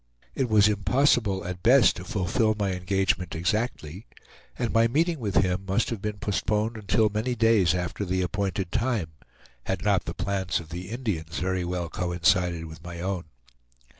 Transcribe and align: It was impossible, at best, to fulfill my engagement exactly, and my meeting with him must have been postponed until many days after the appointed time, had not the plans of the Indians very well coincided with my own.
It 0.33 0.49
was 0.49 0.67
impossible, 0.67 1.45
at 1.45 1.61
best, 1.61 1.95
to 1.97 2.03
fulfill 2.03 2.55
my 2.57 2.71
engagement 2.71 3.35
exactly, 3.35 4.07
and 4.57 4.73
my 4.73 4.87
meeting 4.87 5.19
with 5.19 5.35
him 5.35 5.63
must 5.67 5.91
have 5.91 6.01
been 6.01 6.17
postponed 6.17 6.75
until 6.75 7.09
many 7.09 7.35
days 7.35 7.75
after 7.75 8.03
the 8.03 8.23
appointed 8.23 8.71
time, 8.71 9.11
had 9.65 9.83
not 9.83 10.05
the 10.05 10.15
plans 10.15 10.59
of 10.59 10.69
the 10.69 10.89
Indians 10.89 11.37
very 11.37 11.63
well 11.63 11.87
coincided 11.87 12.65
with 12.65 12.83
my 12.83 12.99
own. 12.99 13.25